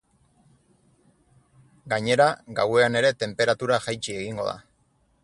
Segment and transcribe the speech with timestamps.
[1.93, 2.27] Gainera,
[2.61, 4.57] gauean ere tenperatura jaitsi egingo da.